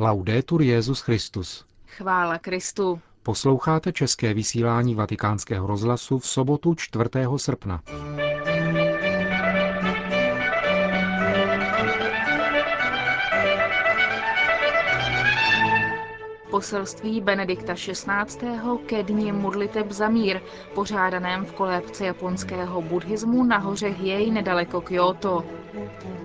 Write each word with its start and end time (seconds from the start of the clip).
Laudetur 0.00 0.62
Jezus 0.62 1.00
Christus. 1.00 1.64
Chvála 1.86 2.38
Kristu. 2.38 3.00
Posloucháte 3.22 3.92
české 3.92 4.34
vysílání 4.34 4.94
Vatikánského 4.94 5.66
rozhlasu 5.66 6.18
v 6.18 6.26
sobotu 6.26 6.74
4. 6.74 7.04
srpna. 7.36 7.82
Poselství 16.50 17.20
Benedikta 17.20 17.74
XVI. 17.74 18.50
ke 18.86 19.02
dni 19.02 19.32
modliteb 19.32 19.90
za 19.92 20.08
mír, 20.08 20.40
pořádaném 20.74 21.44
v 21.44 21.52
kolébce 21.52 22.06
japonského 22.06 22.82
buddhismu 22.82 23.44
na 23.44 23.58
hoře 23.58 23.88
Hiei 23.88 24.30
nedaleko 24.30 24.80
Kyoto. 24.80 25.44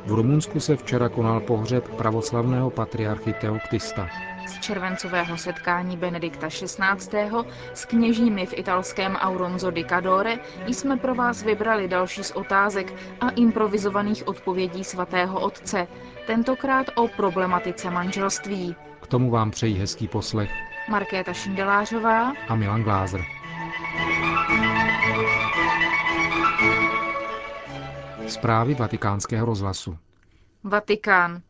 V 0.06 0.12
Rumunsku 0.12 0.60
se 0.60 0.76
včera 0.78 1.10
konal 1.10 1.40
pohřeb 1.40 1.88
pravoslavného 1.96 2.70
patriarchy 2.70 3.34
Teoktista. 3.34 4.10
Z 4.48 4.60
červencového 4.60 5.38
setkání 5.38 5.98
Benedikta 5.98 6.48
XVI. 6.48 7.30
s 7.74 7.86
kněžími 7.86 8.46
v 8.46 8.54
italském 8.58 9.16
Auronzo 9.16 9.72
di 9.72 9.86
Cadore 9.86 10.40
jsme 10.68 10.98
pro 10.98 11.16
vás 11.16 11.44
vybrali 11.44 11.88
další 11.88 12.24
z 12.24 12.32
otázek 12.32 12.94
a 13.22 13.30
improvizovaných 13.30 14.28
odpovědí 14.28 14.84
svatého 14.84 15.40
otce, 15.40 15.88
tentokrát 16.28 16.88
o 16.96 17.08
problematice 17.08 17.90
manželství. 17.92 18.76
K 19.02 19.08
tomu 19.08 19.32
vám 19.32 19.52
přejí 19.52 19.80
hezký 19.80 20.08
poslech 20.08 20.52
Markéta 20.90 21.34
Šindelářová 21.34 22.34
a 22.48 22.56
Milan 22.56 22.84
Glázer. 22.84 23.22
Zprávy 28.34 28.74
vatikánského 28.74 29.46
rozhlasu. 29.46 29.98
Vatikán. 30.64 31.42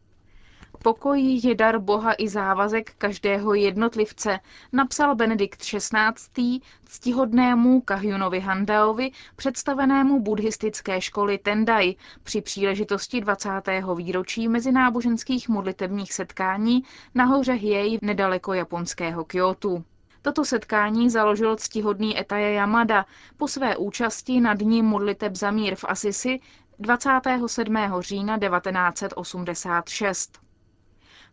Pokoj 0.84 1.20
je 1.44 1.56
dar 1.56 1.80
Boha 1.80 2.14
i 2.18 2.28
závazek 2.30 2.94
každého 2.98 3.54
jednotlivce, 3.54 4.40
napsal 4.74 5.16
Benedikt 5.16 5.60
XVI. 5.60 6.60
ctihodnému 6.86 7.82
Kahjunovi 7.82 8.40
Handaovi, 8.40 9.12
představenému 9.36 10.20
buddhistické 10.22 11.02
školy 11.02 11.38
Tendai 11.38 11.96
při 12.24 12.42
příležitosti 12.42 13.22
20. 13.22 13.50
výročí 13.96 14.48
mezináboženských 14.48 15.50
modlitebních 15.50 16.14
setkání 16.14 16.84
na 17.16 17.26
hoře 17.26 17.54
Hiei 17.54 18.00
nedaleko 18.02 18.54
japonského 18.54 19.26
Kyoto. 19.26 19.84
Toto 20.24 20.46
setkání 20.46 21.10
založil 21.10 21.56
ctihodný 21.56 22.20
Etaja 22.20 22.50
Yamada 22.50 23.06
po 23.38 23.48
své 23.48 23.78
účasti 23.78 24.42
na 24.42 24.54
dní 24.54 24.82
modliteb 24.82 25.36
za 25.36 25.52
mír 25.52 25.76
v 25.76 25.86
Asisi 25.88 26.40
27. 26.80 27.76
října 28.00 28.40
1986. 28.40 30.40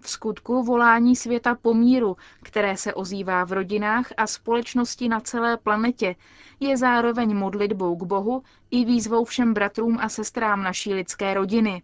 V 0.01 0.11
skutku 0.11 0.63
volání 0.63 1.17
světa 1.17 1.55
po 1.55 1.75
míru, 1.75 2.17
které 2.43 2.77
se 2.77 2.95
ozývá 2.95 3.45
v 3.45 3.53
rodinách 3.53 4.07
a 4.17 4.27
společnosti 4.27 5.09
na 5.09 5.21
celé 5.21 5.57
planetě, 5.57 6.17
je 6.61 6.77
zároveň 6.77 7.37
modlitbou 7.37 7.97
k 7.97 8.03
Bohu 8.03 8.43
i 8.71 8.85
výzvou 8.85 9.25
všem 9.25 9.55
bratrům 9.55 9.99
a 10.01 10.09
sestrám 10.09 10.63
naší 10.63 10.95
lidské 10.95 11.35
rodiny. 11.35 11.83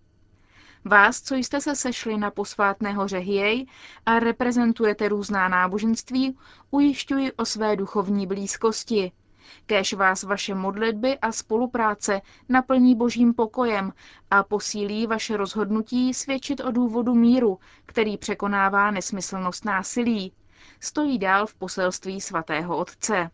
Vás, 0.84 1.22
co 1.22 1.34
jste 1.34 1.60
se 1.60 1.76
sešli 1.76 2.18
na 2.18 2.30
posvátné 2.30 2.92
hoře 2.92 3.18
Hiei 3.18 3.66
a 4.06 4.18
reprezentujete 4.18 5.08
různá 5.08 5.48
náboženství, 5.48 6.38
ujišťuji 6.70 7.32
o 7.32 7.44
své 7.44 7.76
duchovní 7.76 8.26
blízkosti– 8.26 9.12
Kéž 9.66 9.92
vás 9.94 10.22
vaše 10.22 10.54
modlitby 10.54 11.18
a 11.18 11.32
spolupráce 11.32 12.20
naplní 12.48 12.94
božím 12.94 13.34
pokojem 13.34 13.92
a 14.30 14.42
posílí 14.42 15.06
vaše 15.06 15.36
rozhodnutí 15.36 16.14
svědčit 16.14 16.60
o 16.60 16.70
důvodu 16.70 17.14
míru, 17.14 17.58
který 17.86 18.16
překonává 18.18 18.90
nesmyslnost 18.90 19.64
násilí. 19.64 20.32
Stojí 20.80 21.18
dál 21.18 21.46
v 21.46 21.54
poselství 21.54 22.20
svatého 22.20 22.76
otce 22.76 23.30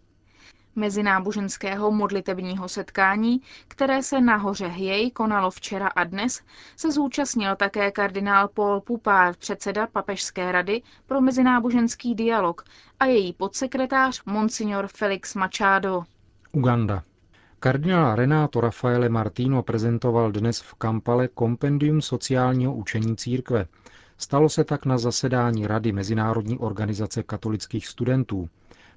mezináboženského 0.77 1.90
modlitebního 1.90 2.68
setkání, 2.68 3.40
které 3.68 4.02
se 4.02 4.20
na 4.20 4.36
hoře 4.36 4.67
Hiei 4.67 5.11
konalo 5.11 5.51
včera 5.51 5.89
a 5.89 6.05
dnes, 6.05 6.40
se 6.77 6.92
zúčastnil 6.92 7.56
také 7.56 7.90
kardinál 7.90 8.48
Paul 8.48 8.80
Pupár, 8.80 9.36
předseda 9.36 9.86
Papežské 9.86 10.52
rady 10.52 10.83
pro 11.06 11.20
mezináboženský 11.20 12.14
dialog 12.14 12.64
a 13.02 13.05
její 13.07 13.33
podsekretář 13.33 14.23
Monsignor 14.27 14.86
Felix 14.86 15.35
Machado. 15.35 16.02
Uganda. 16.52 17.02
Kardinál 17.61 18.14
Renato 18.14 18.61
Rafaele 18.61 19.08
Martino 19.08 19.63
prezentoval 19.63 20.33
dnes 20.33 20.61
v 20.61 20.74
Kampale 20.74 21.29
kompendium 21.29 22.02
sociálního 22.02 22.74
učení 22.74 23.17
církve. 23.17 23.67
Stalo 24.18 24.48
se 24.48 24.64
tak 24.64 24.86
na 24.86 24.98
zasedání 24.98 25.67
Rady 25.67 25.92
Mezinárodní 25.92 26.58
organizace 26.58 27.23
katolických 27.23 27.86
studentů. 27.86 28.48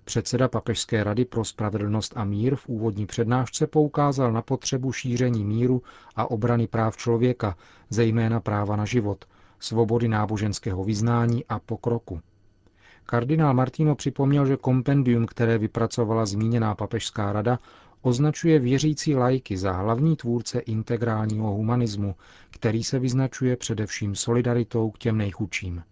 Předseda 0.04 0.48
Papežské 0.48 1.04
rady 1.04 1.26
pro 1.26 1.46
spravedlnost 1.46 2.14
a 2.16 2.24
mír 2.24 2.56
v 2.56 2.68
úvodní 2.68 3.06
přednášce 3.06 3.68
poukázal 3.68 4.32
na 4.32 4.42
potřebu 4.42 4.92
šíření 4.92 5.46
míru 5.46 5.82
a 6.16 6.32
obrany 6.32 6.68
práv 6.68 6.98
člověka, 6.98 7.56
zejména 7.90 8.40
práva 8.40 8.76
na 8.76 8.86
život, 8.86 9.26
svobody 9.60 10.08
náboženského 10.08 10.84
vyznání 10.84 11.46
a 11.50 11.60
pokroku. 11.60 12.22
Kardinál 13.06 13.54
Martino 13.54 13.96
připomněl, 13.96 14.46
že 14.46 14.58
kompendium, 14.58 15.26
které 15.26 15.58
vypracovala 15.58 16.26
zmíněná 16.26 16.76
papežská 16.76 17.34
rada, 17.34 17.60
označuje 18.02 18.60
věřící 18.60 19.16
lajky 19.16 19.58
za 19.58 19.72
hlavní 19.72 20.16
tvůrce 20.16 20.60
integrálního 20.60 21.52
humanismu, 21.52 22.16
který 22.52 22.84
se 22.84 23.00
vyznačuje 23.00 23.58
především 23.58 24.16
solidaritou 24.16 24.92
k 24.92 24.98
těm 24.98 25.18
nejchudším. 25.18 25.84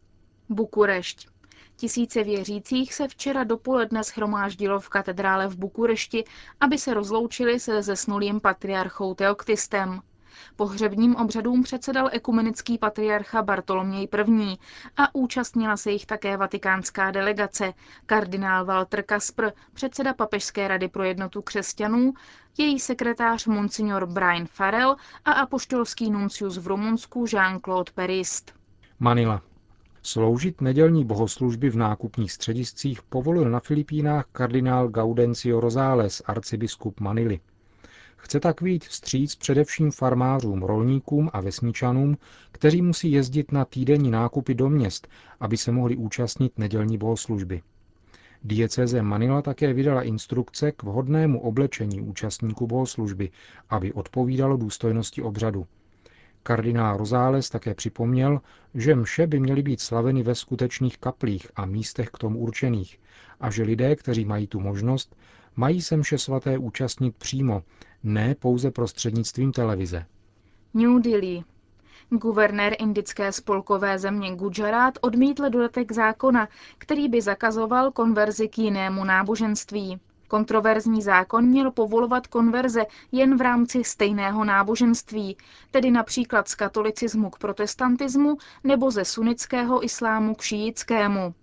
Bukurešť. 0.50 1.28
Tisíce 1.76 2.24
věřících 2.24 2.94
se 2.94 3.08
včera 3.08 3.44
dopoledne 3.44 4.04
schromáždilo 4.04 4.80
v 4.80 4.90
katedrále 4.90 5.48
v 5.48 5.56
Bukurešti, 5.58 6.24
aby 6.60 6.78
se 6.78 6.94
rozloučili 6.94 7.60
se 7.60 7.82
zesnulým 7.82 8.40
patriarchou 8.40 9.14
Teoktistem. 9.14 10.00
Pohřebním 10.56 11.16
obřadům 11.16 11.64
předsedal 11.64 12.10
ekumenický 12.12 12.78
patriarcha 12.78 13.42
Bartoloměj 13.42 14.08
I. 14.28 14.58
a 14.98 15.16
účastnila 15.16 15.78
se 15.78 15.92
jich 15.92 16.06
také 16.06 16.38
vatikánská 16.38 17.12
delegace, 17.12 17.74
kardinál 18.06 18.66
Walter 18.66 19.04
Kaspr, 19.04 19.50
předseda 19.74 20.14
Papežské 20.14 20.68
rady 20.68 20.88
pro 20.88 21.04
jednotu 21.04 21.42
křesťanů, 21.42 22.14
její 22.58 22.80
sekretář 22.80 23.48
monsignor 23.48 24.06
Brian 24.06 24.46
Farrell 24.46 24.96
a 25.26 25.32
apoštolský 25.32 26.12
nuncius 26.12 26.58
v 26.58 26.68
Rumunsku 26.68 27.26
Jean-Claude 27.26 27.92
Perist. 27.96 28.54
Manila. 29.00 29.42
Sloužit 30.06 30.62
nedělní 30.62 31.06
bohoslužby 31.06 31.70
v 31.70 31.76
nákupních 31.78 32.32
střediscích 32.32 33.02
povolil 33.04 33.50
na 33.50 33.60
Filipínách 33.60 34.26
kardinál 34.32 34.88
Gaudencio 34.88 35.60
Rosales, 35.60 36.22
arcibiskup 36.26 37.00
Manily. 37.00 37.40
Chce 38.24 38.40
tak 38.40 38.62
vít 38.62 38.86
vstříc 38.86 39.36
především 39.36 39.92
farmářům, 39.92 40.64
rolníkům 40.64 41.30
a 41.34 41.42
vesničanům, 41.42 42.18
kteří 42.52 42.82
musí 42.82 43.12
jezdit 43.12 43.52
na 43.52 43.66
týdenní 43.66 44.12
nákupy 44.12 44.54
do 44.56 44.70
měst, 44.70 45.08
aby 45.40 45.58
se 45.58 45.72
mohli 45.72 45.96
účastnit 45.96 46.60
nedělní 46.60 46.98
bohoslužby. 46.98 47.62
Dieceze 48.44 49.02
Manila 49.02 49.42
také 49.42 49.74
vydala 49.74 50.02
instrukce 50.02 50.72
k 50.72 50.84
vhodnému 50.84 51.42
oblečení 51.42 52.02
účastníků 52.02 52.68
bohoslužby, 52.68 53.30
aby 53.70 53.94
odpovídalo 53.94 54.58
důstojnosti 54.58 55.22
obřadu. 55.22 55.68
Kardinál 56.44 56.98
Rozáles 56.98 57.50
také 57.50 57.74
připomněl, 57.76 58.42
že 58.74 58.96
mše 58.96 59.28
by 59.28 59.40
měly 59.40 59.62
být 59.62 59.82
slaveny 59.82 60.24
ve 60.24 60.36
skutečných 60.36 60.98
kaplích 60.98 61.48
a 61.56 61.66
místech 61.66 62.10
k 62.10 62.18
tomu 62.18 62.40
určených 62.40 63.00
a 63.40 63.52
že 63.52 63.64
lidé, 63.64 63.96
kteří 63.96 64.26
mají 64.26 64.48
tu 64.48 64.60
možnost, 64.60 65.16
mají 65.56 65.82
se 65.82 65.98
mše 65.98 66.18
svaté 66.18 66.58
účastnit 66.58 67.16
přímo, 67.16 67.64
ne 68.04 68.36
pouze 68.36 68.72
prostřednictvím 68.72 69.52
televize. 69.52 70.06
New 70.74 71.02
Delhi. 71.02 71.44
Guvernér 72.10 72.76
indické 72.80 73.32
spolkové 73.32 74.00
země 74.00 74.36
Gujarat 74.36 74.98
odmítl 75.02 75.50
dodatek 75.50 75.92
zákona, 75.92 76.48
který 76.78 77.10
by 77.10 77.22
zakazoval 77.22 77.92
konverzi 77.92 78.48
k 78.48 78.58
jinému 78.58 79.04
náboženství. 79.04 80.00
Kontroverzní 80.28 81.02
zákon 81.02 81.46
měl 81.46 81.72
povolovat 81.72 82.28
konverze 82.28 82.86
jen 83.12 83.38
v 83.38 83.42
rámci 83.42 83.84
stejného 83.84 84.44
náboženství, 84.46 85.38
tedy 85.72 85.92
například 85.92 86.48
z 86.48 86.56
katolicismu 86.56 87.30
k 87.30 87.38
protestantismu 87.38 88.38
nebo 88.64 88.92
ze 88.92 89.06
sunnického 89.06 89.86
islámu 89.86 90.36
k 90.36 90.42
šíjickému. 90.42 91.34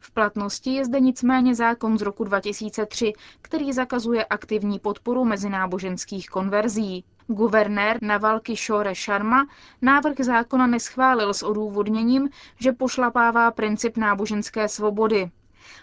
V 0.00 0.10
platnosti 0.10 0.70
je 0.74 0.84
zde 0.84 1.00
nicméně 1.00 1.54
zákon 1.54 1.98
z 1.98 2.02
roku 2.02 2.24
2003, 2.24 3.12
který 3.42 3.72
zakazuje 3.72 4.24
aktivní 4.24 4.78
podporu 4.78 5.24
mezináboženských 5.24 6.28
konverzí. 6.28 7.04
Guvernér 7.26 7.98
Navalky 8.02 8.56
Shore 8.56 8.94
Sharma 8.94 9.46
návrh 9.82 10.16
zákona 10.20 10.66
neschválil 10.66 11.34
s 11.34 11.42
odůvodněním, 11.42 12.28
že 12.60 12.72
pošlapává 12.72 13.50
princip 13.50 13.96
náboženské 13.96 14.68
svobody. 14.68 15.30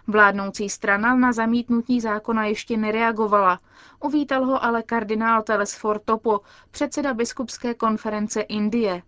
Vládnoucí 0.08 0.70
strana 0.70 1.16
na 1.16 1.34
zamítnutí 1.34 2.02
zákona 2.02 2.46
ještě 2.46 2.78
nereagovala. 2.78 3.60
Uvítal 4.04 4.46
ho 4.46 4.64
ale 4.64 4.84
kardinál 4.84 5.42
Telesfor 5.44 6.00
Topo, 6.06 6.40
předseda 6.72 7.14
biskupské 7.14 7.74
konference 7.74 8.42
Indie. 8.42 9.02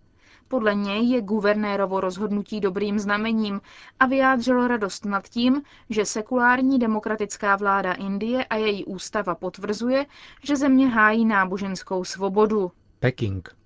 Podle 0.48 0.74
něj 0.74 1.08
je 1.10 1.22
guvernérovo 1.22 2.00
rozhodnutí 2.00 2.60
dobrým 2.60 2.98
znamením 2.98 3.60
a 4.00 4.06
vyjádřilo 4.06 4.68
radost 4.68 5.04
nad 5.04 5.28
tím, 5.28 5.62
že 5.90 6.04
sekulární 6.04 6.78
demokratická 6.78 7.56
vláda 7.56 7.92
Indie 7.92 8.44
a 8.44 8.56
její 8.56 8.84
ústava 8.84 9.34
potvrzuje, 9.34 10.06
že 10.42 10.56
země 10.56 10.88
hájí 10.88 11.24
náboženskou 11.24 12.04
svobodu. 12.04 12.72
Peking. 12.98 13.56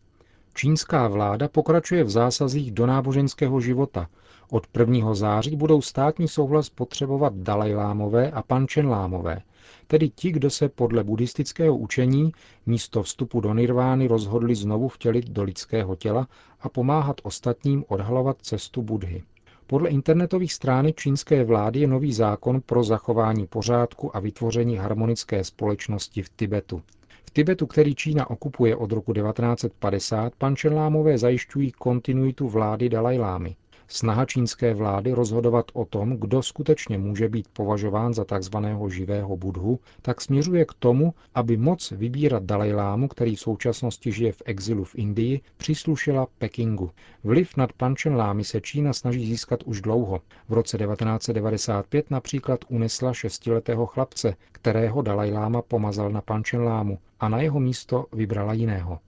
Čínská 0.55 1.09
vláda 1.09 1.49
pokračuje 1.49 2.05
v 2.05 2.11
zásazích 2.11 2.73
do 2.73 2.87
náboženského 2.87 3.61
života. 3.61 4.09
Od 4.55 4.67
1. 4.79 5.15
září 5.15 5.57
budou 5.57 5.83
státní 5.83 6.29
souhlas 6.29 6.69
potřebovat 6.71 7.35
Dalajlámové 7.35 8.31
a 8.31 8.43
Pančenlámové, 8.43 9.43
tedy 9.87 10.09
ti, 10.09 10.33
kdo 10.33 10.51
se 10.51 10.69
podle 10.69 11.05
buddhistického 11.05 11.77
učení 11.77 12.33
místo 12.67 13.03
vstupu 13.03 13.41
do 13.41 13.55
nirvány 13.55 14.07
rozhodli 14.09 14.55
znovu 14.55 14.89
vtělit 14.89 15.31
do 15.31 15.43
lidského 15.43 15.97
těla 15.97 16.29
a 16.61 16.69
pomáhat 16.69 17.17
ostatním 17.23 17.85
odhalovat 17.89 18.37
cestu 18.43 18.83
Budhy. 18.83 19.23
Podle 19.67 19.89
internetových 19.89 20.53
stránek 20.53 20.97
čínské 20.97 21.45
vlády 21.45 21.81
je 21.81 21.87
nový 21.87 22.13
zákon 22.13 22.61
pro 22.61 22.85
zachování 22.85 23.47
pořádku 23.47 24.17
a 24.17 24.21
vytvoření 24.21 24.77
harmonické 24.77 25.45
společnosti 25.45 26.23
v 26.23 26.29
Tibetu. 26.37 26.83
V 27.27 27.31
Tibetu, 27.31 27.67
který 27.67 27.95
Čína 27.95 28.31
okupuje 28.31 28.77
od 28.77 28.93
roku 28.93 29.13
1950, 29.13 30.33
pančenlámové 30.39 31.19
zajišťují 31.19 31.73
kontinuitu 31.73 32.49
vlády 32.49 32.89
Dalajlámy. 32.89 33.57
Snaha 33.89 34.25
čínské 34.25 34.75
vlády 34.75 35.13
rozhodovat 35.13 35.67
o 35.73 35.85
tom, 35.85 36.17
kdo 36.17 36.43
skutečně 36.43 36.99
může 36.99 37.29
být 37.29 37.49
považován 37.53 38.15
za 38.15 38.25
tzv. 38.25 38.57
živého 38.89 39.37
budhu, 39.37 39.81
tak 40.03 40.21
směřuje 40.21 40.65
k 40.65 40.75
tomu, 40.79 41.15
aby 41.35 41.57
moc 41.57 41.91
vybírat 41.91 42.43
Dalajlámu, 42.43 43.09
který 43.09 43.37
v 43.37 43.41
současnosti 43.41 44.13
žije 44.13 44.33
v 44.33 44.43
exilu 44.45 44.85
v 44.85 44.95
Indii, 44.95 45.41
příslušela 45.57 46.27
Pekingu. 46.39 46.91
Vliv 47.25 47.57
nad 47.57 47.73
Pančenlámy 47.73 48.45
se 48.45 48.61
Čína 48.61 48.93
snaží 48.93 49.27
získat 49.27 49.63
už 49.63 49.81
dlouho. 49.81 50.21
V 50.49 50.53
roce 50.53 50.79
1995 50.79 52.11
například 52.11 52.61
unesla 52.69 53.13
šestiletého 53.13 53.87
chlapce, 53.87 54.37
kterého 54.53 55.03
Dalajláma 55.03 55.63
pomazal 55.63 56.11
na 56.11 56.21
Pančenlámu 56.21 56.99
a 57.21 57.29
na 57.29 57.41
jeho 57.41 57.61
místo 57.61 58.07
vybrala 58.13 58.53
jiného. 58.53 58.99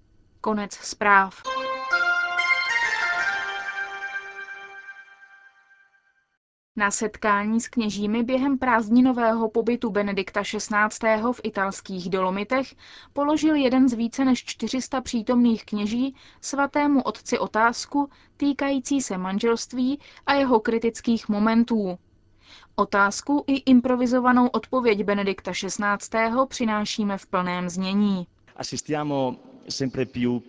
Konec 0.41 0.73
zpráv. 0.73 1.54
Na 6.76 6.91
setkání 6.91 7.61
s 7.61 7.69
kněžími 7.69 8.23
během 8.23 8.59
prázdninového 8.59 9.49
pobytu 9.50 9.91
Benedikta 9.91 10.43
XVI. 10.43 11.23
v 11.32 11.41
italských 11.43 12.11
Dolomitech 12.11 12.75
položil 13.12 13.55
jeden 13.55 13.88
z 13.88 13.93
více 13.93 14.25
než 14.25 14.44
400 14.44 15.00
přítomných 15.00 15.65
kněží 15.65 16.15
svatému 16.41 17.03
otci 17.03 17.38
otázku 17.38 18.11
týkající 18.37 19.00
se 19.00 19.19
manželství 19.19 20.00
a 20.26 20.35
jeho 20.35 20.61
kritických 20.61 21.29
momentů. 21.29 21.99
Otázku 22.77 23.44
i 23.47 23.56
improvizovanou 23.56 24.47
odpověď 24.47 25.05
Benedikta 25.05 25.53
XVI. 25.53 26.31
přinášíme 26.49 27.19
v 27.19 27.27
plném 27.27 27.69
znění. 27.69 28.27
Sempre 29.69 30.06
più 30.06 30.43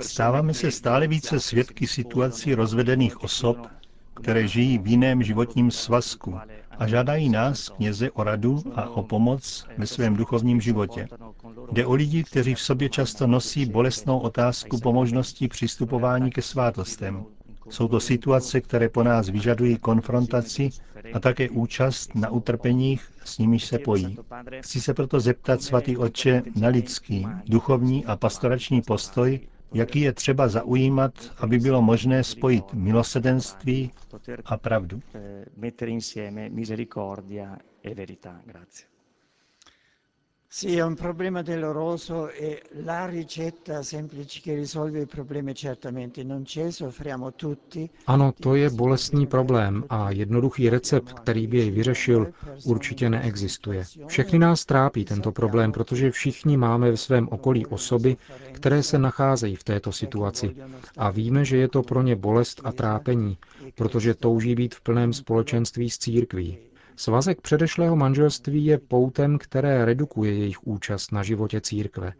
Stáváme 0.00 0.54
se 0.54 0.70
stále 0.70 1.06
více 1.06 1.40
svědky 1.40 1.86
situací 1.86 2.54
rozvedených 2.54 3.22
osob, 3.22 3.66
které 4.14 4.48
žijí 4.48 4.78
v 4.78 4.86
jiném 4.86 5.22
životním 5.22 5.70
svazku 5.70 6.38
a 6.78 6.86
žádají 6.86 7.28
nás, 7.28 7.68
kněze, 7.68 8.10
o 8.10 8.24
radu 8.24 8.62
a 8.74 8.88
o 8.88 9.02
pomoc 9.02 9.66
ve 9.78 9.86
svém 9.86 10.16
duchovním 10.16 10.60
životě. 10.60 11.08
Jde 11.72 11.86
o 11.86 11.94
lidi, 11.94 12.24
kteří 12.24 12.54
v 12.54 12.60
sobě 12.60 12.88
často 12.88 13.26
nosí 13.26 13.66
bolestnou 13.66 14.18
otázku 14.18 14.80
po 14.80 14.92
možnosti 14.92 15.48
přistupování 15.48 16.30
ke 16.30 16.42
svátostem. 16.42 17.24
Jsou 17.70 17.88
to 17.88 18.00
situace, 18.00 18.60
které 18.60 18.88
po 18.88 19.02
nás 19.02 19.28
vyžadují 19.28 19.78
konfrontaci 19.78 20.70
a 21.14 21.20
také 21.20 21.50
účast 21.50 22.14
na 22.14 22.30
utrpeních, 22.30 23.02
s 23.24 23.38
nimiž 23.38 23.64
se 23.64 23.78
pojí. 23.78 24.16
Chci 24.60 24.80
se 24.80 24.94
proto 24.94 25.20
zeptat, 25.20 25.62
svatý 25.62 25.96
Otče, 25.96 26.42
na 26.60 26.68
lidský, 26.68 27.26
duchovní 27.46 28.06
a 28.06 28.16
pastorační 28.16 28.82
postoj, 28.82 29.40
jaký 29.74 30.00
je 30.00 30.12
třeba 30.12 30.48
zaujímat, 30.48 31.12
aby 31.38 31.58
bylo 31.58 31.82
možné 31.82 32.24
spojit 32.24 32.64
milosedenství 32.74 33.90
a 34.44 34.56
pravdu. 34.56 35.00
Sì, 40.52 40.76
è 40.76 40.82
un 40.82 40.96
problema 40.96 41.42
doloroso 41.42 42.28
e 42.28 42.62
la 42.82 43.06
ricetta 43.06 43.84
semplice 43.84 44.40
che 44.40 44.54
risolve 44.56 45.06
certamente 45.54 46.24
non 46.24 46.42
c'è, 46.42 46.72
soffriamo 46.72 47.32
tutti. 47.34 47.88
Ano, 48.06 48.32
to 48.36 48.56
je 48.56 48.68
bolestný 48.70 49.26
problém 49.28 49.84
a 49.88 50.10
jednoduchý 50.10 50.68
recept, 50.70 51.12
který 51.12 51.46
by 51.46 51.58
jej 51.58 51.70
vyřešil, 51.70 52.32
určitě 52.64 53.10
neexistuje. 53.10 53.84
Všechny 54.06 54.38
nás 54.38 54.64
trápí 54.64 55.04
tento 55.04 55.32
problém, 55.32 55.72
protože 55.72 56.10
všichni 56.10 56.56
máme 56.56 56.90
ve 56.90 56.96
svém 56.96 57.28
okolí 57.28 57.66
osoby, 57.66 58.16
které 58.52 58.82
se 58.82 58.98
nacházejí 58.98 59.56
v 59.56 59.64
této 59.64 59.92
situaci 59.92 60.56
a 60.96 61.10
víme, 61.10 61.44
že 61.44 61.56
je 61.56 61.68
to 61.68 61.82
pro 61.82 62.02
ně 62.02 62.16
bolest 62.16 62.60
a 62.64 62.72
trápení, 62.72 63.38
protože 63.74 64.14
touží 64.14 64.54
být 64.54 64.74
v 64.74 64.80
plném 64.80 65.12
společenství 65.12 65.90
s 65.90 65.98
církví. 65.98 66.69
Svazek 66.96 67.40
předešlého 67.40 67.96
manželství 67.96 68.64
je 68.64 68.78
poutem, 68.78 69.38
které 69.38 69.84
redukuje 69.84 70.34
jejich 70.34 70.66
účast 70.66 71.12
na 71.12 71.22
životě 71.22 71.60
církve. 71.60 72.12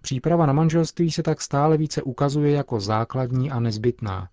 Příprava 0.00 0.46
na 0.46 0.52
manželství 0.52 1.10
se 1.10 1.22
tak 1.22 1.40
stále 1.40 1.76
více 1.76 2.02
ukazuje 2.02 2.52
jako 2.52 2.80
základní 2.80 3.50
a 3.50 3.60
nezbytná. 3.60 4.28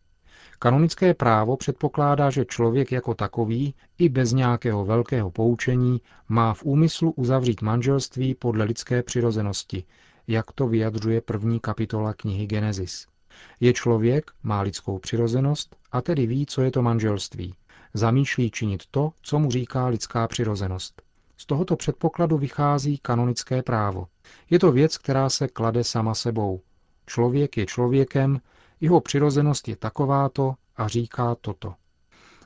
Kanonické 0.59 1.13
právo 1.13 1.57
předpokládá, 1.57 2.29
že 2.29 2.45
člověk 2.45 2.91
jako 2.91 3.13
takový, 3.13 3.75
i 3.97 4.09
bez 4.09 4.33
nějakého 4.33 4.85
velkého 4.85 5.31
poučení, 5.31 6.01
má 6.27 6.53
v 6.53 6.63
úmyslu 6.63 7.11
uzavřít 7.11 7.61
manželství 7.61 8.35
podle 8.35 8.65
lidské 8.65 9.03
přirozenosti, 9.03 9.83
jak 10.27 10.51
to 10.51 10.67
vyjadřuje 10.67 11.21
první 11.21 11.59
kapitola 11.59 12.13
knihy 12.13 12.47
Genesis. 12.47 13.07
Je 13.59 13.73
člověk, 13.73 14.31
má 14.43 14.61
lidskou 14.61 14.99
přirozenost 14.99 15.75
a 15.91 16.01
tedy 16.01 16.27
ví, 16.27 16.45
co 16.45 16.61
je 16.61 16.71
to 16.71 16.81
manželství 16.81 17.53
zamýšlí 17.93 18.51
činit 18.51 18.83
to, 18.91 19.11
co 19.21 19.39
mu 19.39 19.51
říká 19.51 19.87
lidská 19.87 20.27
přirozenost. 20.27 21.01
Z 21.37 21.45
tohoto 21.45 21.75
předpokladu 21.75 22.37
vychází 22.37 22.97
kanonické 22.97 23.63
právo. 23.63 24.07
Je 24.49 24.59
to 24.59 24.71
věc, 24.71 24.97
která 24.97 25.29
se 25.29 25.47
klade 25.47 25.83
sama 25.83 26.13
sebou. 26.13 26.61
Člověk 27.05 27.57
je 27.57 27.65
člověkem, 27.65 28.41
jeho 28.81 29.01
přirozenost 29.01 29.67
je 29.67 29.75
takováto 29.75 30.55
a 30.77 30.87
říká 30.87 31.35
toto. 31.41 31.73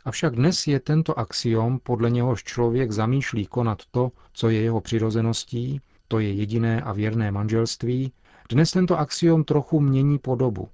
Avšak 0.06 0.36
dnes 0.36 0.68
je 0.68 0.80
tento 0.80 1.20
axiom, 1.20 1.80
podle 1.84 2.10
něhož 2.10 2.44
člověk 2.44 2.92
zamýšlí 2.92 3.46
konat 3.46 3.82
to, 3.92 4.12
co 4.34 4.50
je 4.50 4.62
jeho 4.62 4.82
přirozeností, 4.82 5.82
to 6.08 6.20
je 6.20 6.34
jediné 6.34 6.82
a 6.82 6.94
věrné 6.94 7.32
manželství, 7.32 8.14
dnes 8.50 8.72
tento 8.72 9.00
axiom 9.00 9.44
trochu 9.44 9.80
mění 9.80 10.20
podobu. 10.20 10.70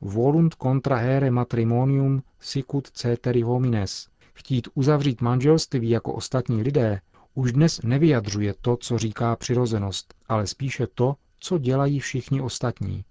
Volunt 0.00 0.54
contra 0.62 0.96
here 0.96 1.30
matrimonium 1.30 2.22
sicut 2.40 2.88
ceteri 2.90 3.42
homines. 3.42 4.08
Chtít 4.34 4.68
uzavřít 4.74 5.20
manželství 5.20 5.90
jako 5.90 6.12
ostatní 6.12 6.62
lidé 6.62 7.00
už 7.34 7.52
dnes 7.52 7.80
nevyjadřuje 7.82 8.54
to, 8.60 8.76
co 8.76 8.98
říká 8.98 9.36
přirozenost, 9.36 10.14
ale 10.28 10.46
spíše 10.46 10.86
to, 10.94 11.14
co 11.40 11.58
dělají 11.58 12.00
všichni 12.00 12.40
ostatní. 12.40 13.04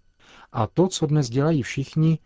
A 0.52 0.68
to, 0.68 0.88
co 0.88 1.06
dnes 1.06 1.30
dělají 1.30 1.64
všichni, 1.64 2.20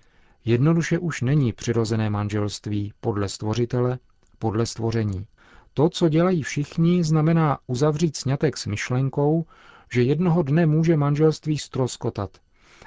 jednoduše 0.45 0.99
už 0.99 1.21
není 1.21 1.53
přirozené 1.53 2.09
manželství 2.09 2.93
podle 2.99 3.29
stvořitele, 3.29 3.99
podle 4.39 4.65
stvoření. 4.65 5.25
To, 5.73 5.89
co 5.89 6.09
dělají 6.09 6.43
všichni, 6.43 7.03
znamená 7.03 7.57
uzavřít 7.67 8.15
snětek 8.17 8.57
s 8.57 8.65
myšlenkou, 8.65 9.45
že 9.91 10.03
jednoho 10.03 10.43
dne 10.43 10.65
může 10.65 10.97
manželství 10.97 11.57
stroskotat 11.57 12.37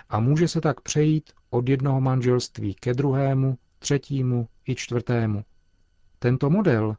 a 0.09 0.21
může 0.21 0.49
se 0.49 0.61
tak 0.61 0.81
přejít 0.81 1.33
od 1.53 1.69
jednoho 1.69 2.01
manželství 2.01 2.75
ke 2.75 2.95
druhému, 2.95 3.59
třetímu 3.79 4.49
i 4.69 4.75
čtvrtému. 4.75 5.45
Tento 6.19 6.51
model, 6.51 6.97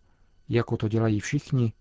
jako 0.49 0.77
to 0.77 0.87
dělají 0.87 1.19
všichni, 1.19 1.73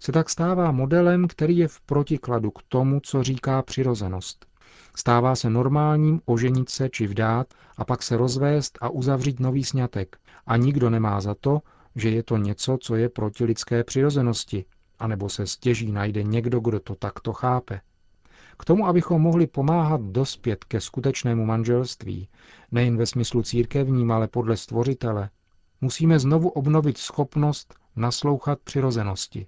se 0.00 0.12
tak 0.12 0.30
stává 0.30 0.72
modelem, 0.72 1.28
který 1.28 1.56
je 1.56 1.68
v 1.68 1.80
protikladu 1.80 2.50
k 2.50 2.62
tomu, 2.62 3.00
co 3.00 3.22
říká 3.22 3.62
přirozenost. 3.62 4.46
Stává 4.96 5.36
se 5.36 5.50
normálním 5.50 6.20
oženit 6.24 6.68
se 6.68 6.88
či 6.88 7.06
vdát 7.06 7.54
a 7.76 7.84
pak 7.84 8.02
se 8.02 8.16
rozvést 8.16 8.78
a 8.80 8.88
uzavřít 8.88 9.40
nový 9.40 9.64
sňatek. 9.64 10.16
A 10.46 10.56
nikdo 10.56 10.90
nemá 10.90 11.20
za 11.20 11.34
to, 11.34 11.60
že 11.96 12.10
je 12.10 12.22
to 12.22 12.36
něco, 12.36 12.78
co 12.80 12.96
je 12.96 13.08
proti 13.08 13.44
lidské 13.44 13.84
přirozenosti, 13.84 14.64
anebo 14.98 15.28
se 15.28 15.46
stěží 15.46 15.92
najde 15.92 16.22
někdo, 16.22 16.60
kdo 16.60 16.80
to 16.80 16.94
takto 16.94 17.32
chápe. 17.32 17.80
K 18.58 18.64
tomu, 18.64 18.86
abychom 18.86 19.22
mohli 19.22 19.46
pomáhat 19.46 20.00
dospět 20.00 20.64
ke 20.64 20.80
skutečnému 20.80 21.44
manželství, 21.46 22.28
nejen 22.72 22.96
ve 22.96 23.06
smyslu 23.06 23.42
církevním, 23.42 24.10
ale 24.12 24.28
podle 24.28 24.56
stvořitele, 24.56 25.30
musíme 25.80 26.18
znovu 26.18 26.48
obnovit 26.48 26.98
schopnost 26.98 27.74
naslouchat 27.96 28.58
přirozenosti. 28.64 29.46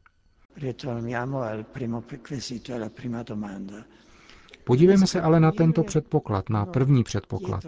Podívejme 4.65 5.07
se 5.07 5.21
ale 5.21 5.41
na 5.41 5.53
tento 5.53 5.83
předpoklad, 5.83 6.51
na 6.51 6.67
první 6.67 7.05
předpoklad. 7.05 7.65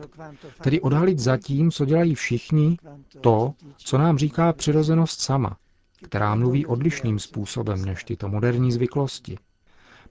Tedy 0.63 0.81
odhalit 0.81 1.19
zatím, 1.19 1.71
co 1.71 1.85
dělají 1.85 2.15
všichni, 2.15 2.77
to, 3.21 3.55
co 3.77 3.99
nám 3.99 4.19
říká 4.19 4.53
přirozenost 4.53 5.21
sama, 5.21 5.57
která 6.03 6.35
mluví 6.35 6.67
odlišným 6.67 7.19
způsobem 7.19 7.85
než 7.85 8.05
tyto 8.05 8.29
moderní 8.29 8.73
zvyklosti. 8.73 9.39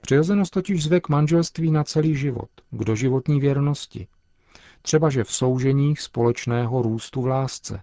Přirozenost 0.00 0.52
totiž 0.52 0.84
zve 0.84 1.00
k 1.00 1.08
manželství 1.08 1.70
na 1.70 1.84
celý 1.84 2.16
život, 2.16 2.50
k 2.70 2.84
doživotní 2.84 3.40
věrnosti. 3.40 4.06
Třeba, 4.82 5.10
že 5.10 5.24
v 5.24 5.32
souženích 5.32 6.00
společného 6.00 6.82
růstu 6.82 7.22
v 7.22 7.26
lásce. 7.26 7.82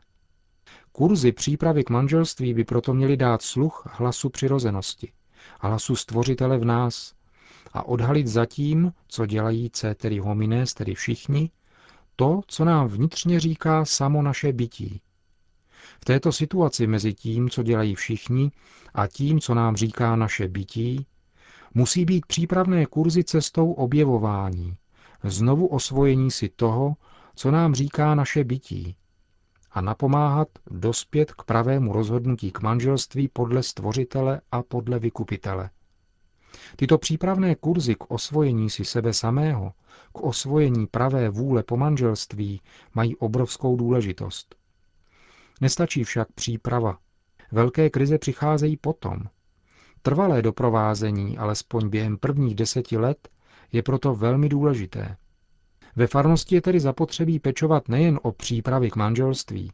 Kurzy 0.92 1.32
přípravy 1.32 1.84
k 1.84 1.90
manželství 1.90 2.54
by 2.54 2.64
proto 2.64 2.94
měly 2.94 3.18
dát 3.18 3.42
sluch 3.42 3.88
hlasu 3.92 4.30
přirozenosti, 4.30 5.12
hlasu 5.60 5.96
stvořitele 5.96 6.58
v 6.58 6.66
nás 6.66 7.14
a 7.74 7.84
odhalit 7.84 8.28
zatím, 8.28 8.94
co 9.08 9.26
dělají 9.26 9.72
tedy 9.96 10.20
homines, 10.20 10.74
tedy 10.74 10.94
všichni, 10.96 11.50
to, 12.16 12.42
co 12.48 12.66
nám 12.66 12.88
vnitřně 12.88 13.40
říká 13.40 13.86
samo 13.86 14.22
naše 14.22 14.54
bytí. 14.54 15.02
V 16.02 16.06
této 16.06 16.32
situaci 16.32 16.88
mezi 16.88 17.14
tím, 17.14 17.50
co 17.50 17.64
dělají 17.64 17.96
všichni, 17.96 18.52
a 18.94 19.08
tím, 19.08 19.40
co 19.40 19.54
nám 19.54 19.76
říká 19.76 20.16
naše 20.16 20.48
bytí, 20.48 21.08
musí 21.76 22.06
být 22.06 22.26
přípravné 22.26 22.86
kurzy 22.86 23.24
cestou 23.24 23.72
objevování, 23.72 24.78
znovu 25.24 25.68
osvojení 25.68 26.32
si 26.32 26.50
toho, 26.50 26.96
co 27.36 27.52
nám 27.52 27.76
říká 27.76 28.16
naše 28.16 28.44
bytí, 28.44 28.96
a 29.72 29.82
napomáhat 29.82 30.48
dospět 30.72 31.32
k 31.32 31.44
pravému 31.44 31.94
rozhodnutí 31.94 32.52
k 32.52 32.62
manželství 32.62 33.28
podle 33.28 33.64
stvořitele 33.64 34.42
a 34.52 34.64
podle 34.64 35.00
vykupitele. 35.00 35.70
Tyto 36.76 36.98
přípravné 36.98 37.56
kurzy 37.56 37.96
k 37.96 38.12
osvojení 38.12 38.70
si 38.70 38.86
sebe 38.86 39.14
samého, 39.14 39.74
k 40.14 40.22
osvojení 40.22 40.88
pravé 40.88 41.30
vůle 41.30 41.64
po 41.64 41.78
manželství 41.78 42.62
mají 42.94 43.16
obrovskou 43.16 43.76
důležitost. 43.76 44.56
Nestačí 45.62 46.04
však 46.04 46.32
příprava. 46.32 46.98
Velké 47.52 47.90
krize 47.90 48.18
přicházejí 48.18 48.78
potom. 48.78 49.20
Trvalé 50.06 50.42
doprovázení, 50.42 51.38
alespoň 51.38 51.90
během 51.90 52.18
prvních 52.18 52.56
deseti 52.56 52.98
let, 52.98 53.30
je 53.72 53.84
proto 53.84 54.16
velmi 54.16 54.50
důležité. 54.50 55.18
Ve 55.96 56.08
farnosti 56.08 56.56
je 56.56 56.62
tedy 56.62 56.80
zapotřebí 56.80 57.40
pečovat 57.40 57.90
nejen 57.90 58.20
o 58.22 58.32
přípravy 58.32 58.92
k 58.92 58.96
manželství, 58.96 59.72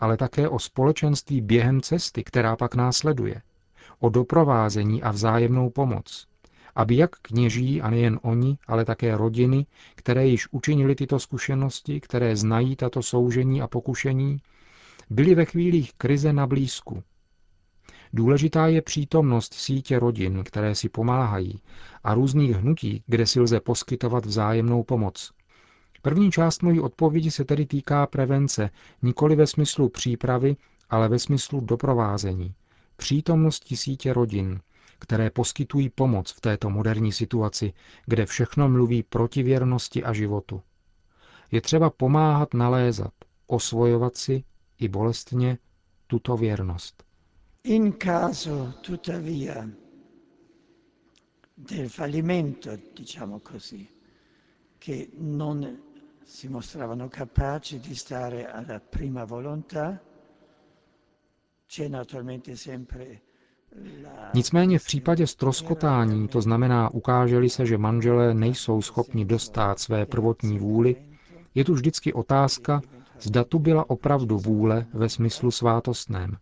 ale 0.00 0.16
také 0.16 0.48
o 0.48 0.58
společenství 0.58 1.40
během 1.40 1.80
cesty, 1.80 2.24
která 2.24 2.56
pak 2.56 2.74
následuje, 2.74 3.42
o 3.98 4.08
doprovázení 4.08 5.02
a 5.02 5.10
vzájemnou 5.10 5.70
pomoc, 5.70 6.26
aby 6.74 6.96
jak 6.96 7.10
kněží 7.22 7.82
a 7.82 7.90
nejen 7.90 8.18
oni, 8.22 8.58
ale 8.66 8.84
také 8.84 9.16
rodiny, 9.16 9.66
které 9.94 10.26
již 10.26 10.48
učinili 10.50 10.94
tyto 10.94 11.18
zkušenosti, 11.18 12.00
které 12.00 12.36
znají 12.36 12.76
tato 12.76 13.02
soužení 13.02 13.62
a 13.62 13.66
pokušení, 13.66 14.36
byli 15.10 15.34
ve 15.34 15.44
chvílích 15.44 15.92
krize 15.94 16.32
na 16.32 16.46
blízku. 16.46 17.02
Důležitá 18.12 18.66
je 18.66 18.82
přítomnost 18.82 19.54
sítě 19.54 19.98
rodin, 19.98 20.44
které 20.44 20.74
si 20.74 20.88
pomáhají, 20.88 21.60
a 22.04 22.14
různých 22.14 22.50
hnutí, 22.56 23.02
kde 23.06 23.26
si 23.26 23.40
lze 23.40 23.60
poskytovat 23.60 24.26
vzájemnou 24.26 24.82
pomoc. 24.82 25.32
První 26.02 26.30
část 26.30 26.62
mojí 26.62 26.80
odpovědi 26.80 27.30
se 27.30 27.44
tedy 27.44 27.66
týká 27.66 28.06
prevence, 28.06 28.70
nikoli 29.02 29.36
ve 29.36 29.46
smyslu 29.46 29.88
přípravy, 29.88 30.56
ale 30.90 31.08
ve 31.08 31.18
smyslu 31.18 31.60
doprovázení, 31.60 32.54
přítomnosti 32.96 33.76
sítě 33.76 34.12
rodin, 34.12 34.60
které 34.98 35.30
poskytují 35.30 35.88
pomoc 35.90 36.32
v 36.32 36.40
této 36.40 36.70
moderní 36.70 37.12
situaci, 37.12 37.72
kde 38.06 38.26
všechno 38.26 38.68
mluví 38.68 39.02
proti 39.02 39.42
věrnosti 39.42 40.04
a 40.04 40.12
životu. 40.12 40.62
Je 41.50 41.60
třeba 41.60 41.90
pomáhat 41.90 42.54
nalézat, 42.54 43.12
osvojovat 43.46 44.16
si 44.16 44.44
i 44.78 44.88
bolestně 44.88 45.58
tuto 46.06 46.36
věrnost. 46.36 47.04
In 47.64 47.96
caso, 47.96 48.78
tuttavia, 48.80 49.68
del 51.54 51.88
fallimento, 51.88 52.76
diciamo 52.92 53.38
così, 53.38 53.88
che 54.78 55.10
non 55.18 55.80
si 56.24 56.48
mostravano 56.48 57.08
capaci 57.08 57.78
di 57.78 57.94
stare 57.94 58.50
alla 58.50 58.80
prima 58.80 59.24
volontà, 59.24 60.00
c'è 61.66 61.86
naturalmente 61.88 62.56
sempre 62.56 63.22
Nicméně 64.34 64.78
v 64.78 64.84
případě 64.84 65.26
stroskotání, 65.26 66.28
to 66.28 66.40
znamená 66.42 66.94
ukáželi 66.94 67.50
se, 67.50 67.66
že 67.66 67.78
manželé 67.78 68.34
nejsou 68.34 68.82
schopni 68.82 69.24
dostat 69.24 69.80
své 69.80 70.06
prvotní 70.06 70.58
vůli, 70.58 70.96
je 71.54 71.64
tu 71.64 71.74
vždycky 71.74 72.12
otázka, 72.12 72.80
zda 73.20 73.44
tu 73.44 73.58
byla 73.58 73.90
opravdu 73.90 74.38
vůle 74.38 74.86
ve 74.94 75.08
smyslu 75.08 75.50
svátostném. 75.50 76.36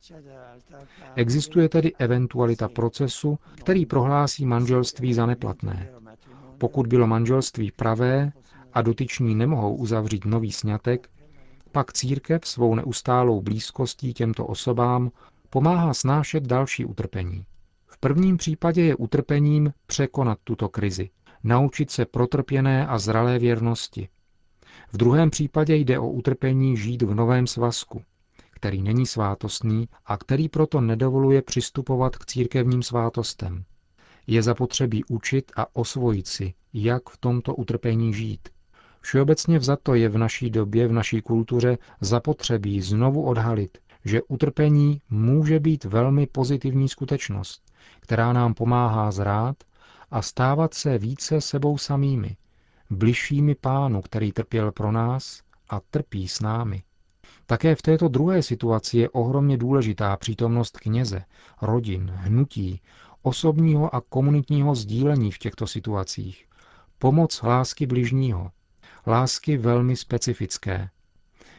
Existuje 1.15 1.69
tedy 1.69 1.93
eventualita 1.99 2.69
procesu, 2.69 3.39
který 3.55 3.87
prohlásí 3.87 4.47
manželství 4.47 5.15
za 5.15 5.27
neplatné. 5.27 5.89
Pokud 6.59 6.87
bylo 6.87 7.07
manželství 7.07 7.73
pravé 7.73 8.33
a 8.73 8.83
dotyční 8.83 9.35
nemohou 9.35 9.75
uzavřít 9.75 10.25
nový 10.25 10.53
sňatek, 10.53 11.11
pak 11.73 11.93
církev 11.93 12.47
svou 12.47 12.75
neustálou 12.75 13.41
blízkostí 13.41 14.15
těmto 14.15 14.47
osobám 14.47 15.11
pomáhá 15.51 15.95
snášet 15.95 16.47
další 16.47 16.85
utrpení. 16.85 17.45
V 17.87 17.99
prvním 17.99 18.37
případě 18.37 18.83
je 18.83 18.97
utrpením 18.97 19.73
překonat 19.87 20.39
tuto 20.45 20.69
krizi, 20.69 21.11
naučit 21.45 21.91
se 21.91 22.05
protrpěné 22.05 22.87
a 22.87 22.99
zralé 22.99 23.39
věrnosti. 23.39 24.09
V 24.93 24.97
druhém 24.97 25.31
případě 25.31 25.75
jde 25.77 25.99
o 25.99 26.11
utrpení 26.11 26.77
žít 26.77 27.03
v 27.03 27.15
novém 27.15 27.47
svazku, 27.47 28.03
který 28.61 28.83
není 28.83 29.07
svátostný 29.07 29.88
a 30.07 30.17
který 30.17 30.49
proto 30.49 30.81
nedovoluje 30.81 31.43
přistupovat 31.43 32.17
k 32.17 32.26
církevním 32.26 32.83
svátostem. 32.83 33.64
Je 34.26 34.43
zapotřebí 34.43 35.05
učit 35.05 35.52
a 35.57 35.76
osvojit 35.76 36.26
si, 36.26 36.55
jak 36.73 37.11
v 37.11 37.19
tomto 37.19 37.55
utrpení 37.55 38.14
žít. 38.14 38.49
Všeobecně 39.00 39.59
vzato 39.59 39.95
je 39.95 40.09
v 40.09 40.19
naší 40.19 40.50
době, 40.50 40.88
v 40.88 40.93
naší 40.93 41.23
kultuře 41.23 41.79
zapotřebí 42.00 42.81
znovu 42.81 43.23
odhalit, 43.23 43.79
že 44.05 44.23
utrpení 44.23 45.00
může 45.11 45.61
být 45.61 45.85
velmi 45.85 46.26
pozitivní 46.26 46.88
skutečnost, 46.88 47.62
která 48.00 48.33
nám 48.33 48.55
pomáhá 48.55 49.11
zrát 49.11 49.57
a 50.11 50.23
stávat 50.23 50.75
se 50.75 50.99
více 50.99 51.40
sebou 51.40 51.79
samými, 51.79 52.37
bližšími 52.90 53.55
pánu, 53.55 54.02
který 54.02 54.33
trpěl 54.33 54.73
pro 54.73 54.93
nás 54.93 55.43
a 55.71 55.81
trpí 55.90 56.29
s 56.29 56.40
námi. 56.40 56.83
Také 57.50 57.75
v 57.75 57.83
této 57.83 58.09
druhé 58.09 58.42
situaci 58.42 58.99
je 58.99 59.11
ohromně 59.11 59.57
důležitá 59.57 60.16
přítomnost 60.16 60.78
kněze, 60.78 61.25
rodin, 61.62 62.12
hnutí, 62.14 62.80
osobního 63.23 63.95
a 63.95 64.00
komunitního 64.00 64.75
sdílení 64.75 65.33
v 65.33 65.38
těchto 65.38 65.66
situacích, 65.66 66.47
pomoc 66.99 67.42
lásky 67.42 67.87
bližního, 67.87 68.50
lásky 69.07 69.57
velmi 69.57 69.97
specifické. 69.97 70.88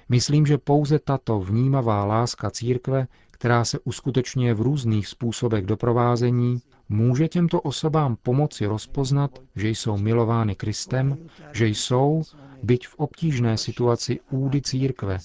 Myslím, 0.09 0.45
že 0.45 0.57
pouze 0.57 0.99
tato 0.99 1.39
vnímavá 1.39 2.05
láska 2.05 2.49
církve, 2.51 3.07
která 3.31 3.65
se 3.65 3.79
uskutečňuje 3.79 4.53
v 4.53 4.61
různých 4.61 5.07
způsobech 5.07 5.65
doprovázení, 5.65 6.61
může 6.89 7.27
těmto 7.27 7.61
osobám 7.61 8.17
pomoci 8.23 8.65
rozpoznat, 8.65 9.39
že 9.55 9.69
jsou 9.69 9.97
milovány 9.97 10.55
Kristem, 10.55 11.17
že 11.53 11.67
jsou, 11.67 12.23
byť 12.63 12.87
v 12.87 12.95
obtížné 12.95 13.57
situaci 13.57 14.19
údy 14.29 14.61
církve, 14.61 15.17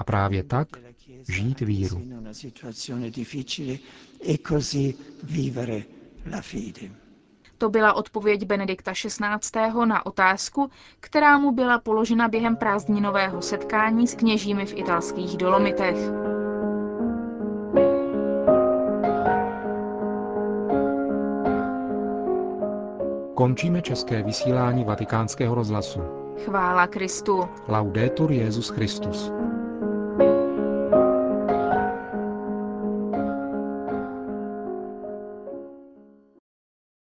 a 0.00 0.04
právě 0.04 0.42
tak 0.42 0.68
žít 1.28 1.60
víru. 1.60 2.02
To 7.58 7.70
byla 7.70 7.92
odpověď 7.92 8.44
Benedikta 8.46 8.92
XVI. 8.92 9.84
na 9.84 10.06
otázku, 10.06 10.70
která 11.00 11.38
mu 11.38 11.52
byla 11.52 11.78
položena 11.78 12.28
během 12.28 12.56
prázdninového 12.56 13.42
setkání 13.42 14.06
s 14.06 14.14
kněžími 14.14 14.66
v 14.66 14.76
italských 14.76 15.36
Dolomitech. 15.36 15.96
Končíme 23.34 23.82
české 23.82 24.22
vysílání 24.22 24.84
vatikánského 24.84 25.54
rozhlasu. 25.54 26.00
Chvála 26.44 26.86
Kristu. 26.86 27.48
Laudetur 27.68 28.32
Jezus 28.32 28.68
Christus. 28.68 29.32